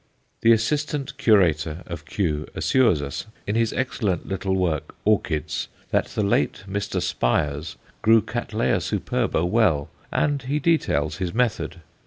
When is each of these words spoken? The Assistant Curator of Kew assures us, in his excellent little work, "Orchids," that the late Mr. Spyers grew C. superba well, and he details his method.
The 0.41 0.51
Assistant 0.51 1.15
Curator 1.19 1.83
of 1.85 2.05
Kew 2.05 2.47
assures 2.55 3.03
us, 3.03 3.27
in 3.45 3.53
his 3.53 3.71
excellent 3.71 4.27
little 4.27 4.55
work, 4.55 4.95
"Orchids," 5.05 5.67
that 5.91 6.05
the 6.05 6.23
late 6.23 6.63
Mr. 6.67 6.99
Spyers 6.99 7.75
grew 8.01 8.21
C. 8.21 8.33
superba 8.33 9.47
well, 9.47 9.91
and 10.11 10.41
he 10.41 10.57
details 10.57 11.17
his 11.17 11.35
method. 11.35 11.81